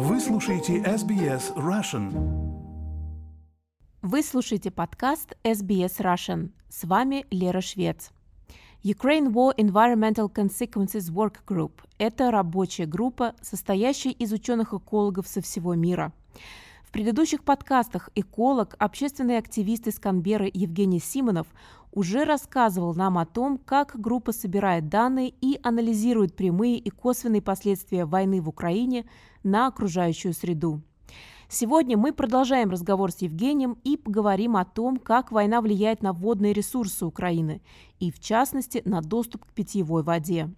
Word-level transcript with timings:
Вы 0.00 0.20
слушаете 0.20 0.76
SBS 0.78 1.56
Russian. 1.56 2.12
Вы 4.00 4.22
слушаете 4.22 4.70
подкаст 4.70 5.36
SBS 5.42 5.98
Russian. 5.98 6.52
С 6.68 6.84
вами 6.84 7.26
Лера 7.32 7.60
Швец. 7.60 8.12
Ukraine 8.84 9.32
War 9.32 9.56
Environmental 9.56 10.32
Consequences 10.32 11.10
Work 11.10 11.38
Group– 11.44 11.72
это 11.98 12.30
рабочая 12.30 12.86
группа, 12.86 13.34
состоящая 13.42 14.12
из 14.12 14.32
ученых-экологов 14.32 15.26
со 15.26 15.42
всего 15.42 15.74
мира. 15.74 16.12
В 16.88 16.90
предыдущих 16.90 17.44
подкастах 17.44 18.08
эколог, 18.14 18.74
общественный 18.78 19.36
активист 19.36 19.86
из 19.86 19.98
Канберы 19.98 20.50
Евгений 20.54 21.00
Симонов 21.00 21.46
уже 21.92 22.24
рассказывал 22.24 22.94
нам 22.94 23.18
о 23.18 23.26
том, 23.26 23.58
как 23.58 24.00
группа 24.00 24.32
собирает 24.32 24.88
данные 24.88 25.34
и 25.42 25.60
анализирует 25.62 26.34
прямые 26.34 26.78
и 26.78 26.88
косвенные 26.88 27.42
последствия 27.42 28.06
войны 28.06 28.40
в 28.40 28.48
Украине 28.48 29.04
на 29.42 29.66
окружающую 29.66 30.32
среду. 30.32 30.80
Сегодня 31.50 31.98
мы 31.98 32.14
продолжаем 32.14 32.70
разговор 32.70 33.12
с 33.12 33.18
Евгением 33.18 33.76
и 33.84 33.98
поговорим 33.98 34.56
о 34.56 34.64
том, 34.64 34.96
как 34.96 35.30
война 35.30 35.60
влияет 35.60 36.02
на 36.02 36.14
водные 36.14 36.54
ресурсы 36.54 37.04
Украины 37.04 37.60
и, 38.00 38.10
в 38.10 38.18
частности, 38.18 38.80
на 38.86 39.02
доступ 39.02 39.44
к 39.44 39.52
питьевой 39.52 40.02
воде. 40.02 40.48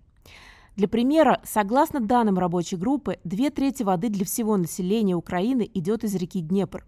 Для 0.76 0.88
примера, 0.88 1.40
согласно 1.44 2.00
данным 2.00 2.38
рабочей 2.38 2.76
группы, 2.76 3.18
две 3.24 3.50
трети 3.50 3.82
воды 3.82 4.08
для 4.08 4.24
всего 4.24 4.56
населения 4.56 5.14
Украины 5.14 5.68
идет 5.74 6.04
из 6.04 6.14
реки 6.14 6.40
Днепр. 6.40 6.86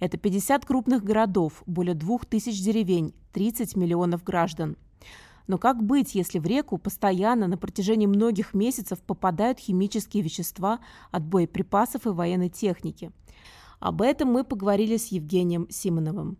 Это 0.00 0.16
50 0.16 0.64
крупных 0.64 1.04
городов, 1.04 1.62
более 1.66 1.94
2000 1.94 2.62
деревень, 2.62 3.14
30 3.32 3.76
миллионов 3.76 4.24
граждан. 4.24 4.76
Но 5.46 5.56
как 5.58 5.82
быть, 5.82 6.14
если 6.14 6.38
в 6.38 6.46
реку 6.46 6.78
постоянно 6.78 7.48
на 7.48 7.56
протяжении 7.56 8.06
многих 8.06 8.54
месяцев 8.54 9.00
попадают 9.00 9.58
химические 9.58 10.22
вещества 10.22 10.80
от 11.10 11.24
боеприпасов 11.24 12.06
и 12.06 12.10
военной 12.10 12.50
техники? 12.50 13.10
Об 13.80 14.02
этом 14.02 14.30
мы 14.30 14.44
поговорили 14.44 14.96
с 14.96 15.06
Евгением 15.08 15.68
Симоновым. 15.70 16.36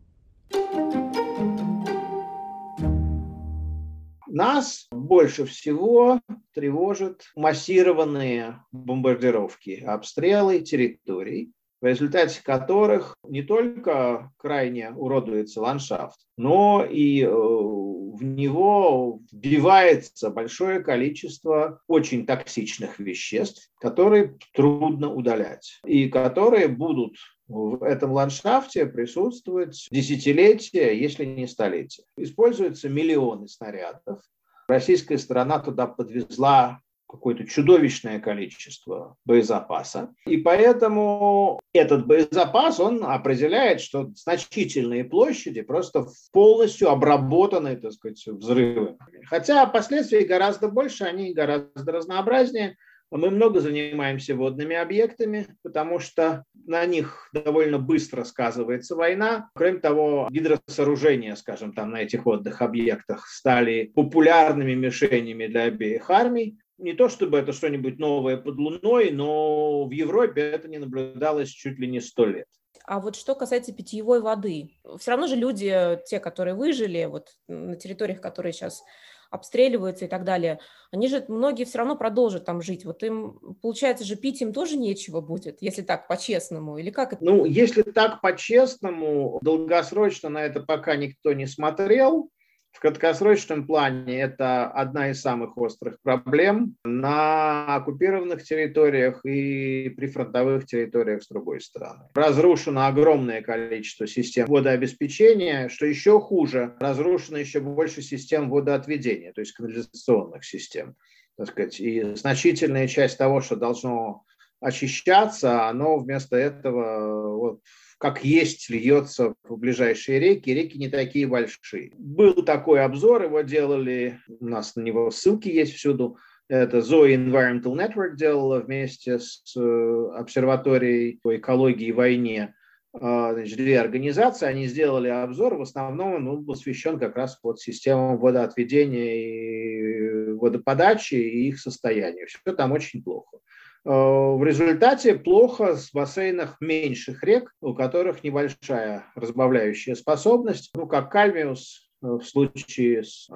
Нас 4.29 4.87
больше 4.91 5.47
всего 5.47 6.21
тревожат 6.55 7.23
массированные 7.35 8.63
бомбардировки, 8.73 9.83
обстрелы 9.87 10.61
территорий, 10.61 11.53
в 11.81 11.87
результате 11.87 12.43
которых 12.43 13.17
не 13.27 13.43
только 13.43 14.33
крайне 14.37 14.91
уродуется 14.91 15.61
ландшафт, 15.61 16.19
но 16.37 16.85
и 16.85 17.23
э, 17.23 17.31
в 17.31 18.23
него 18.23 19.21
вбивается 19.31 20.31
большое 20.31 20.81
количество 20.81 21.81
очень 21.87 22.27
токсичных 22.27 22.99
веществ, 22.99 23.71
которые 23.81 24.37
трудно 24.53 25.13
удалять 25.13 25.81
и 25.87 26.09
которые 26.09 26.69
будут 26.69 27.17
в 27.49 27.83
этом 27.83 28.13
ландшафте 28.13 28.87
присутствовать 28.87 29.89
десятилетия, 29.91 30.99
если 30.99 31.25
не 31.25 31.47
столетия. 31.47 32.05
Используются 32.17 32.89
миллионы 32.89 33.49
снарядов. 33.49 34.21
Российская 34.69 35.19
сторона 35.19 35.59
туда 35.59 35.87
подвезла 35.87 36.81
какое-то 37.09 37.47
чудовищное 37.47 38.21
количество 38.21 39.17
боезапаса. 39.25 40.15
И 40.27 40.37
поэтому 40.37 41.59
этот 41.73 42.07
боезапас, 42.07 42.79
он 42.81 43.03
определяет, 43.03 43.81
что 43.81 44.11
значительные 44.15 45.05
площади 45.05 45.63
просто 45.63 46.07
полностью 46.33 46.91
обработаны, 46.91 47.77
так 47.77 47.93
сказать, 47.93 48.23
взрывами. 48.27 48.99
Хотя 49.25 49.65
последствий 49.67 50.27
гораздо 50.27 50.69
больше, 50.69 51.05
они 51.05 51.33
гораздо 51.33 51.91
разнообразнее. 51.91 52.77
Мы 53.11 53.31
много 53.31 53.61
занимаемся 53.61 54.35
водными 54.35 54.77
объектами, 54.77 55.47
потому 55.63 55.99
что 55.99 56.45
на 56.67 56.85
них 56.85 57.31
довольно 57.33 57.79
быстро 57.79 58.25
сказывается 58.25 58.97
война. 58.97 59.49
Кроме 59.55 59.79
того, 59.79 60.29
гидросооружения, 60.31 61.35
скажем, 61.37 61.73
там 61.73 61.91
на 61.91 62.03
этих 62.03 62.27
водных 62.27 62.61
объектах 62.61 63.27
стали 63.27 63.91
популярными 63.95 64.75
мишенями 64.75 65.47
для 65.47 65.63
обеих 65.65 66.11
армий 66.11 66.59
не 66.79 66.93
то 66.93 67.09
чтобы 67.09 67.39
это 67.39 67.53
что-нибудь 67.53 67.99
новое 67.99 68.37
под 68.37 68.57
луной, 68.57 69.11
но 69.11 69.85
в 69.85 69.91
Европе 69.91 70.43
это 70.43 70.69
не 70.69 70.79
наблюдалось 70.79 71.51
чуть 71.51 71.79
ли 71.79 71.89
не 71.89 72.01
сто 72.01 72.25
лет. 72.25 72.47
А 72.85 73.01
вот 73.01 73.17
что 73.17 73.35
касается 73.35 73.73
питьевой 73.75 74.21
воды, 74.21 74.71
все 74.99 75.11
равно 75.11 75.27
же 75.27 75.37
люди, 75.37 75.99
те, 76.07 76.21
которые 76.21 76.55
выжили 76.55 77.05
вот 77.05 77.29
на 77.49 77.77
территориях, 77.77 78.21
которые 78.21 78.53
сейчас 78.53 78.83
обстреливаются 79.31 80.07
и 80.07 80.09
так 80.09 80.25
далее, 80.25 80.61
они 80.91 81.09
же 81.09 81.25
многие 81.29 81.65
все 81.65 81.79
равно 81.79 81.97
продолжат 81.97 82.45
там 82.45 82.63
жить. 82.63 82.85
Вот 82.85 83.03
им, 83.03 83.57
получается 83.63 84.05
же, 84.05 84.17
пить 84.17 84.41
им 84.41 84.53
тоже 84.53 84.77
нечего 84.77 85.21
будет, 85.21 85.59
если 85.61 85.83
так 85.83 86.09
по-честному, 86.09 86.79
или 86.79 86.91
как 86.91 87.13
это? 87.13 87.25
Ну, 87.25 87.45
если 87.45 87.83
так 87.83 88.21
по-честному, 88.21 89.39
долгосрочно 89.43 90.29
на 90.29 90.43
это 90.43 90.61
пока 90.61 90.97
никто 90.97 91.33
не 91.33 91.47
смотрел. 91.47 92.31
В 92.73 92.81
краткосрочном 92.81 93.67
плане 93.67 94.21
это 94.21 94.67
одна 94.69 95.11
из 95.11 95.21
самых 95.21 95.57
острых 95.59 96.01
проблем 96.01 96.77
на 96.85 97.75
оккупированных 97.75 98.45
территориях 98.45 99.25
и 99.25 99.89
прифронтовых 99.89 100.65
территориях 100.67 101.25
с 101.25 101.29
другой 101.29 101.61
стороны. 101.61 102.05
Разрушено 102.15 102.87
огромное 102.87 103.43
количество 103.43 104.07
систем 104.07 104.47
водообеспечения, 104.47 105.69
что 105.69 105.87
еще 105.87 106.21
хуже, 106.21 106.77
разрушено 106.79 107.39
еще 107.39 107.59
больше 107.61 108.01
систем 108.01 108.49
водоотведения, 108.49 109.33
то 109.33 109.41
есть 109.41 109.55
канализационных 109.55 110.45
систем. 110.45 110.95
Так 111.37 111.49
сказать, 111.49 111.81
и 111.81 112.15
значительная 112.15 112.87
часть 112.87 113.19
того, 113.19 113.41
что 113.41 113.57
должно 113.57 114.25
очищаться, 114.61 115.69
оно 115.69 115.99
вместо 115.99 116.37
этого 116.37 117.37
вот, 117.37 117.61
как 117.99 118.25
есть 118.25 118.71
льется 118.71 119.35
в 119.43 119.57
ближайшие 119.57 120.21
реки. 120.21 120.51
Реки 120.51 120.79
не 120.79 120.89
такие 120.89 121.27
большие. 121.27 121.93
Был 121.99 122.35
такой 122.45 122.83
обзор, 122.83 123.25
его 123.25 123.41
делали, 123.43 124.21
у 124.29 124.47
нас 124.47 124.77
на 124.77 124.83
него 124.83 125.11
ссылки 125.11 125.49
есть 125.49 125.75
всюду. 125.75 126.17
Это 126.49 126.79
Zoe 126.79 127.15
Environmental 127.15 127.75
Network 127.75 128.15
делала 128.15 128.61
вместе 128.61 129.19
с 129.19 129.55
э, 129.55 130.11
обсерваторией 130.15 131.19
по 131.23 131.37
экологии 131.37 131.89
и 131.89 131.93
войне. 131.93 132.55
А, 132.95 133.35
значит, 133.35 133.59
две 133.59 133.79
организации, 133.79 134.47
они 134.47 134.67
сделали 134.67 135.09
обзор, 135.09 135.57
в 135.57 135.63
основном 135.63 136.15
он 136.15 136.25
был 136.25 136.47
посвящен 136.47 136.99
как 136.99 137.17
раз 137.17 137.39
вот 137.43 137.61
системам 137.61 138.17
водоотведения 138.17 140.31
и 140.31 140.33
водоподачи 140.33 141.15
и 141.15 141.49
их 141.49 141.61
состоянию. 141.61 142.27
Все 142.27 142.55
там 142.55 142.73
очень 142.73 143.03
плохо. 143.03 143.38
Э, 143.85 143.91
в 143.91 144.43
результате 144.45 145.15
плохо 145.15 145.77
с 145.77 145.93
бассейнах 145.93 146.57
меньших 146.61 147.23
рек, 147.23 147.55
у 147.61 147.75
которых 147.75 148.25
небольшая 148.25 149.07
разбавляющая 149.15 149.95
способность, 149.95 150.71
ну, 150.75 150.87
как 150.87 151.11
Кальмиус 151.11 151.89
э, 152.03 152.07
в 152.07 152.23
случае 152.23 153.05
с 153.05 153.29
э, 153.31 153.35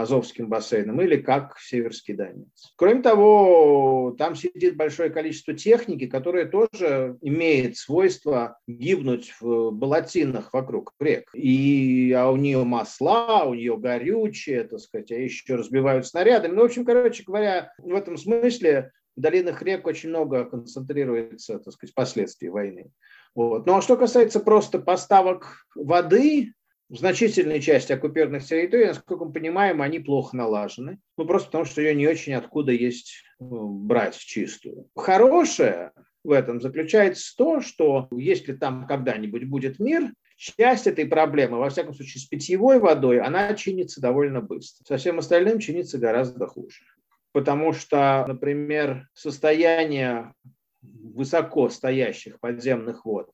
Азовским 0.00 0.48
бассейном 0.48 1.00
или 1.00 1.16
как 1.16 1.58
Северский 1.58 2.14
Донец. 2.14 2.72
Кроме 2.76 3.02
того, 3.02 4.14
там 4.16 4.36
сидит 4.36 4.76
большое 4.76 5.10
количество 5.10 5.54
техники, 5.54 6.06
которая 6.06 6.46
тоже 6.46 7.18
имеет 7.20 7.76
свойство 7.76 8.58
гибнуть 8.68 9.34
в 9.40 9.70
болотинах 9.72 10.52
вокруг 10.52 10.92
рек. 11.00 11.28
И, 11.34 12.14
а 12.16 12.30
у 12.30 12.36
нее 12.36 12.62
масла, 12.64 13.44
у 13.44 13.54
нее 13.54 13.76
горючее, 13.76 14.64
так 14.64 14.78
сказать, 14.78 15.10
а 15.10 15.16
еще 15.16 15.56
разбивают 15.56 16.06
снарядами. 16.06 16.52
Ну, 16.52 16.62
в 16.62 16.66
общем, 16.66 16.84
короче 16.84 17.24
говоря, 17.24 17.72
в 17.78 17.94
этом 17.94 18.16
смысле 18.16 18.92
в 18.99 18.99
долинах 19.20 19.62
рек 19.62 19.86
очень 19.86 20.08
много 20.08 20.44
концентрируется, 20.44 21.58
так 21.58 21.72
сказать, 21.72 21.94
последствий 21.94 22.48
войны. 22.48 22.90
Вот. 23.34 23.66
Ну 23.66 23.76
а 23.76 23.82
что 23.82 23.96
касается 23.96 24.40
просто 24.40 24.78
поставок 24.78 25.66
воды, 25.74 26.52
в 26.90 26.96
значительной 26.96 27.60
части 27.60 27.92
оккупированных 27.92 28.44
территорий, 28.44 28.86
насколько 28.86 29.24
мы 29.24 29.32
понимаем, 29.32 29.80
они 29.80 30.00
плохо 30.00 30.36
налажены. 30.36 30.98
Ну, 31.16 31.24
просто 31.24 31.46
потому, 31.46 31.64
что 31.64 31.80
ее 31.80 31.94
не 31.94 32.08
очень 32.08 32.34
откуда 32.34 32.72
есть 32.72 33.22
ну, 33.38 33.68
брать 33.68 34.16
чистую. 34.18 34.88
Хорошее 34.96 35.92
в 36.24 36.32
этом 36.32 36.60
заключается 36.60 37.32
то, 37.36 37.60
что 37.60 38.08
если 38.10 38.54
там 38.54 38.88
когда-нибудь 38.88 39.44
будет 39.44 39.78
мир, 39.78 40.12
часть 40.36 40.88
этой 40.88 41.06
проблемы, 41.06 41.58
во 41.58 41.70
всяком 41.70 41.94
случае 41.94 42.22
с 42.22 42.24
питьевой 42.24 42.80
водой, 42.80 43.20
она 43.20 43.54
чинится 43.54 44.00
довольно 44.00 44.40
быстро. 44.40 44.84
Со 44.84 44.96
всем 44.96 45.20
остальным 45.20 45.60
чинится 45.60 45.96
гораздо 45.96 46.48
хуже 46.48 46.80
потому 47.32 47.72
что, 47.72 48.24
например, 48.26 49.08
состояние 49.14 50.34
высоко 50.82 51.68
стоящих 51.68 52.40
подземных 52.40 53.04
вод 53.04 53.30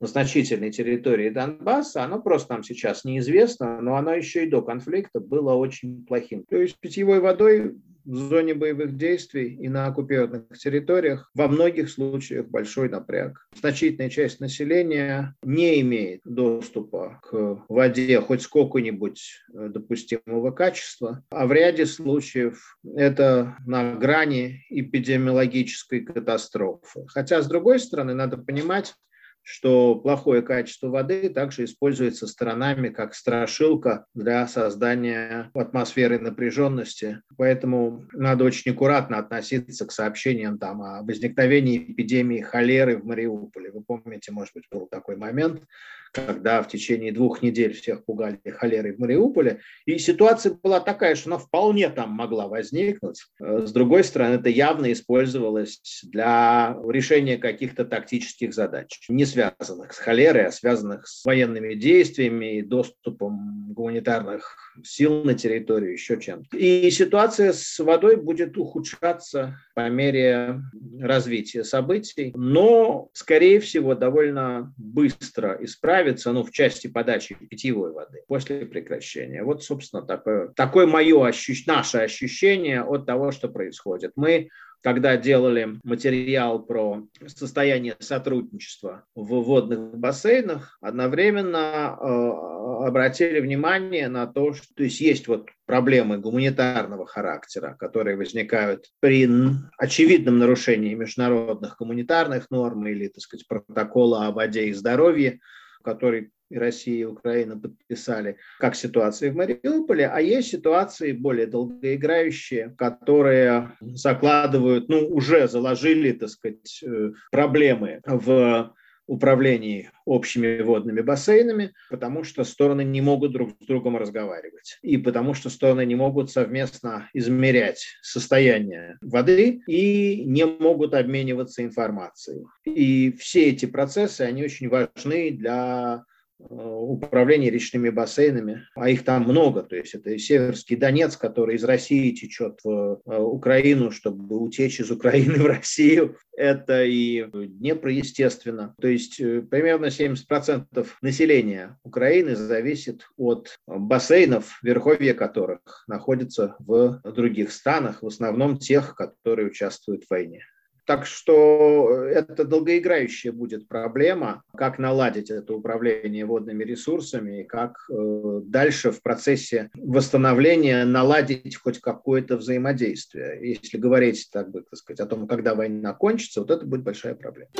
на 0.00 0.06
значительной 0.06 0.72
территории 0.72 1.28
Донбасса, 1.28 2.02
оно 2.02 2.20
просто 2.20 2.54
нам 2.54 2.62
сейчас 2.64 3.04
неизвестно, 3.04 3.80
но 3.80 3.96
оно 3.96 4.14
еще 4.14 4.44
и 4.44 4.50
до 4.50 4.62
конфликта 4.62 5.20
было 5.20 5.54
очень 5.54 6.04
плохим. 6.06 6.44
То 6.48 6.56
есть 6.56 6.78
питьевой 6.80 7.20
водой 7.20 7.76
в 8.04 8.14
зоне 8.14 8.54
боевых 8.54 8.96
действий 8.96 9.54
и 9.54 9.68
на 9.68 9.86
оккупированных 9.86 10.58
территориях 10.58 11.30
во 11.34 11.48
многих 11.48 11.90
случаях 11.90 12.46
большой 12.46 12.88
напряг. 12.88 13.46
Значительная 13.54 14.10
часть 14.10 14.40
населения 14.40 15.34
не 15.42 15.80
имеет 15.80 16.20
доступа 16.24 17.20
к 17.22 17.64
воде 17.68 18.20
хоть 18.20 18.42
сколько-нибудь 18.42 19.22
э, 19.52 19.68
допустимого 19.68 20.50
качества, 20.50 21.22
а 21.30 21.46
в 21.46 21.52
ряде 21.52 21.86
случаев 21.86 22.78
это 22.96 23.56
на 23.66 23.94
грани 23.94 24.64
эпидемиологической 24.70 26.00
катастрофы. 26.00 27.06
Хотя, 27.08 27.42
с 27.42 27.46
другой 27.46 27.80
стороны, 27.80 28.14
надо 28.14 28.38
понимать, 28.38 28.94
что 29.42 29.94
плохое 29.96 30.42
качество 30.42 30.88
воды 30.88 31.28
также 31.28 31.64
используется 31.64 32.26
сторонами 32.26 32.88
как 32.88 33.14
страшилка 33.14 34.06
для 34.14 34.46
создания 34.46 35.50
атмосферы 35.54 36.18
напряженности. 36.18 37.22
Поэтому 37.36 38.04
надо 38.12 38.44
очень 38.44 38.72
аккуратно 38.72 39.18
относиться 39.18 39.86
к 39.86 39.92
сообщениям 39.92 40.58
там, 40.58 40.82
о 40.82 41.02
возникновении 41.02 41.78
эпидемии 41.78 42.40
холеры 42.40 42.98
в 42.98 43.04
Мариуполе. 43.04 43.70
Вы 43.72 43.82
помните, 43.82 44.32
может 44.32 44.54
быть, 44.54 44.64
был 44.70 44.86
такой 44.86 45.16
момент, 45.16 45.62
когда 46.12 46.62
в 46.62 46.68
течение 46.68 47.12
двух 47.12 47.42
недель 47.42 47.72
всех 47.72 48.04
пугали 48.04 48.40
холерой 48.44 48.92
в 48.92 48.98
Мариуполе. 48.98 49.60
И 49.86 49.98
ситуация 49.98 50.52
была 50.62 50.80
такая, 50.80 51.14
что 51.14 51.30
она 51.30 51.38
вполне 51.38 51.88
там 51.88 52.10
могла 52.10 52.48
возникнуть. 52.48 53.22
Э, 53.40 53.66
с 53.66 53.72
другой 53.72 54.04
стороны, 54.04 54.34
это 54.34 54.48
явно 54.48 54.92
использовалось 54.92 56.02
для 56.04 56.76
решения 56.88 57.38
каких-то 57.38 57.84
тактических 57.84 58.52
задач, 58.54 59.00
не 59.08 59.24
связанных 59.24 59.92
с 59.92 59.98
холерой, 59.98 60.46
а 60.46 60.52
связанных 60.52 61.06
с 61.06 61.24
военными 61.24 61.74
действиями 61.74 62.58
и 62.58 62.62
доступом 62.62 63.72
гуманитарных 63.72 64.56
сил 64.84 65.24
на 65.24 65.34
территорию, 65.34 65.92
еще 65.92 66.18
чем-то. 66.20 66.56
И 66.56 66.90
ситуация 66.90 67.52
с 67.52 67.78
водой 67.78 68.16
будет 68.16 68.56
ухудшаться 68.56 69.58
по 69.74 69.88
мере 69.88 70.60
развития 71.00 71.64
событий, 71.64 72.32
но, 72.34 73.10
скорее 73.12 73.60
всего, 73.60 73.94
довольно 73.94 74.72
быстро 74.76 75.58
исправится, 75.60 75.99
ну, 76.32 76.42
в 76.44 76.50
части 76.50 76.86
подачи 76.86 77.34
питьевой 77.34 77.92
воды 77.92 78.22
после 78.26 78.66
прекращения. 78.66 79.42
Вот, 79.42 79.62
собственно, 79.62 80.02
такое, 80.02 80.48
такое 80.48 80.86
мое 80.86 81.26
ощущение, 81.26 81.76
наше 81.76 81.98
ощущение 81.98 82.82
от 82.82 83.06
того, 83.06 83.32
что 83.32 83.48
происходит. 83.48 84.12
Мы 84.16 84.48
когда 84.82 85.16
делали 85.16 85.78
материал 85.84 86.62
про 86.62 87.06
состояние 87.26 87.96
сотрудничества 87.98 89.04
в 89.14 89.26
водных 89.26 89.96
бассейнах, 89.98 90.78
одновременно 90.80 91.96
э, 92.00 92.86
обратили 92.86 93.40
внимание 93.40 94.08
на 94.08 94.26
то, 94.26 94.54
что 94.54 94.66
то 94.74 94.82
есть, 94.82 95.00
есть 95.00 95.28
вот 95.28 95.48
проблемы 95.66 96.18
гуманитарного 96.18 97.06
характера, 97.06 97.76
которые 97.78 98.16
возникают 98.16 98.86
при 99.00 99.28
очевидном 99.76 100.38
нарушении 100.38 100.94
международных 100.94 101.76
гуманитарных 101.78 102.50
норм 102.50 102.86
или, 102.86 103.08
так 103.08 103.20
сказать, 103.20 103.46
протокола 103.46 104.26
о 104.26 104.32
воде 104.32 104.66
и 104.66 104.72
здоровье, 104.72 105.40
который 105.82 106.30
и 106.50 106.58
Россия, 106.58 107.02
и 107.02 107.04
Украина 107.04 107.56
подписали, 107.58 108.36
как 108.58 108.74
ситуации 108.74 109.30
в 109.30 109.36
Мариуполе, 109.36 110.08
а 110.08 110.20
есть 110.20 110.50
ситуации 110.50 111.12
более 111.12 111.46
долгоиграющие, 111.46 112.74
которые 112.76 113.76
закладывают, 113.80 114.88
ну, 114.88 115.06
уже 115.08 115.46
заложили, 115.46 116.12
так 116.12 116.28
сказать, 116.28 116.82
э, 116.82 117.12
проблемы 117.30 118.00
в 118.04 118.74
управлении 119.10 119.90
общими 120.04 120.62
водными 120.62 121.00
бассейнами, 121.00 121.72
потому 121.90 122.22
что 122.22 122.44
стороны 122.44 122.84
не 122.84 123.00
могут 123.00 123.32
друг 123.32 123.50
с 123.60 123.66
другом 123.66 123.96
разговаривать. 123.96 124.78
И 124.82 124.98
потому 124.98 125.34
что 125.34 125.50
стороны 125.50 125.84
не 125.84 125.96
могут 125.96 126.30
совместно 126.30 127.10
измерять 127.12 127.84
состояние 128.02 128.98
воды 129.02 129.62
и 129.66 130.22
не 130.24 130.46
могут 130.46 130.94
обмениваться 130.94 131.64
информацией. 131.64 132.44
И 132.64 133.10
все 133.18 133.48
эти 133.48 133.66
процессы, 133.66 134.20
они 134.20 134.44
очень 134.44 134.68
важны 134.68 135.32
для 135.32 136.04
управление 136.48 137.50
речными 137.50 137.90
бассейнами, 137.90 138.66
а 138.74 138.88
их 138.88 139.04
там 139.04 139.24
много, 139.24 139.62
то 139.62 139.76
есть 139.76 139.94
это 139.94 140.10
и 140.10 140.18
Северский 140.18 140.76
Донец, 140.76 141.16
который 141.16 141.56
из 141.56 141.64
России 141.64 142.12
течет 142.12 142.60
в 142.64 143.00
э, 143.04 143.18
Украину, 143.18 143.90
чтобы 143.90 144.38
утечь 144.38 144.80
из 144.80 144.90
Украины 144.90 145.38
в 145.38 145.46
Россию, 145.46 146.16
это 146.36 146.84
и 146.84 147.24
Днепр, 147.24 147.88
естественно. 147.88 148.74
То 148.80 148.88
есть 148.88 149.20
э, 149.20 149.42
примерно 149.42 149.86
70% 149.86 150.86
населения 151.02 151.78
Украины 151.84 152.36
зависит 152.36 153.06
от 153.16 153.58
бассейнов, 153.66 154.58
верховья 154.62 155.14
которых 155.14 155.84
находятся 155.86 156.56
в 156.58 157.00
других 157.04 157.52
странах, 157.52 158.02
в 158.02 158.06
основном 158.06 158.58
тех, 158.58 158.94
которые 158.94 159.48
участвуют 159.48 160.04
в 160.04 160.10
войне. 160.10 160.44
Так 160.84 161.06
что 161.06 162.04
это 162.04 162.44
долгоиграющая 162.44 163.32
будет 163.32 163.68
проблема, 163.68 164.42
как 164.56 164.78
наладить 164.78 165.30
это 165.30 165.54
управление 165.54 166.24
водными 166.24 166.64
ресурсами 166.64 167.42
и 167.42 167.44
как 167.44 167.86
э, 167.90 168.40
дальше 168.44 168.90
в 168.90 169.02
процессе 169.02 169.70
восстановления 169.74 170.84
наладить 170.84 171.56
хоть 171.56 171.80
какое-то 171.80 172.36
взаимодействие. 172.36 173.38
Если 173.40 173.78
говорить, 173.78 174.28
так 174.32 174.50
бы 174.50 174.62
так 174.62 174.76
сказать, 174.76 175.00
о 175.00 175.06
том, 175.06 175.26
когда 175.26 175.54
война 175.54 175.92
кончится, 175.92 176.40
вот 176.40 176.50
это 176.50 176.64
будет 176.64 176.82
большая 176.82 177.14
проблема. 177.14 177.50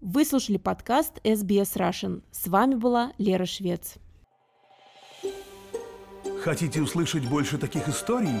Вы 0.00 0.24
слушали 0.24 0.56
подкаст 0.56 1.20
SBS 1.22 1.76
Russian. 1.76 2.22
С 2.32 2.48
вами 2.48 2.74
была 2.74 3.12
Лера 3.16 3.46
Швец. 3.46 3.94
Хотите 6.42 6.80
услышать 6.80 7.28
больше 7.28 7.58
таких 7.58 7.88
историй? 7.88 8.40